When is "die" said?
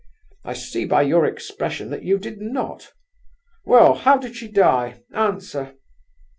4.47-5.03